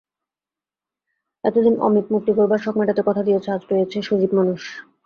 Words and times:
এতদিন 1.43 1.75
অমিত 1.79 2.05
মূর্তি 2.11 2.31
গড়বার 2.37 2.59
শখ 2.61 2.75
মেটাত 2.79 2.99
কথা 3.07 3.21
দিয়ে, 3.23 3.37
আজ 3.47 3.61
পেয়েছে 3.69 3.97
সজীব 4.07 4.31
মানুষ। 4.39 4.61